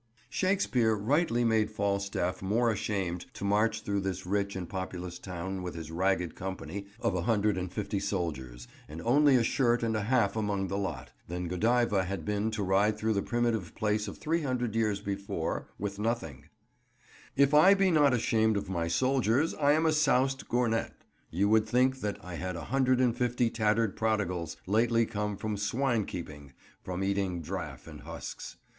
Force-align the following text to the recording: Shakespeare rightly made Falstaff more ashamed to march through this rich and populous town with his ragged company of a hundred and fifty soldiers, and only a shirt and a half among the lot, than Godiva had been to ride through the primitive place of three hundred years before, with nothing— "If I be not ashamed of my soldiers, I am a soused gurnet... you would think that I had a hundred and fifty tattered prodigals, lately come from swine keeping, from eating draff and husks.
Shakespeare 0.31 0.95
rightly 0.95 1.43
made 1.43 1.69
Falstaff 1.69 2.41
more 2.41 2.71
ashamed 2.71 3.27
to 3.35 3.45
march 3.45 3.83
through 3.83 3.99
this 3.99 4.25
rich 4.25 4.55
and 4.55 4.67
populous 4.67 5.19
town 5.19 5.61
with 5.61 5.75
his 5.75 5.91
ragged 5.91 6.33
company 6.33 6.87
of 6.99 7.13
a 7.13 7.21
hundred 7.21 7.55
and 7.55 7.71
fifty 7.71 7.99
soldiers, 7.99 8.67
and 8.89 8.99
only 9.03 9.35
a 9.35 9.43
shirt 9.43 9.83
and 9.83 9.95
a 9.95 10.01
half 10.01 10.35
among 10.35 10.69
the 10.69 10.77
lot, 10.79 11.11
than 11.27 11.47
Godiva 11.47 12.03
had 12.05 12.25
been 12.25 12.49
to 12.49 12.63
ride 12.63 12.97
through 12.97 13.13
the 13.13 13.21
primitive 13.21 13.75
place 13.75 14.07
of 14.07 14.17
three 14.17 14.41
hundred 14.41 14.73
years 14.75 14.99
before, 15.01 15.67
with 15.77 15.99
nothing— 15.99 16.45
"If 17.35 17.53
I 17.53 17.75
be 17.75 17.91
not 17.91 18.11
ashamed 18.11 18.57
of 18.57 18.67
my 18.71 18.87
soldiers, 18.87 19.53
I 19.53 19.73
am 19.73 19.85
a 19.85 19.91
soused 19.93 20.49
gurnet... 20.49 20.93
you 21.29 21.47
would 21.49 21.67
think 21.69 21.99
that 22.01 22.17
I 22.25 22.33
had 22.37 22.55
a 22.55 22.63
hundred 22.71 22.99
and 23.01 23.15
fifty 23.15 23.51
tattered 23.51 23.95
prodigals, 23.95 24.57
lately 24.65 25.05
come 25.05 25.37
from 25.37 25.57
swine 25.57 26.05
keeping, 26.05 26.53
from 26.83 27.03
eating 27.03 27.43
draff 27.43 27.85
and 27.85 28.01
husks. 28.01 28.55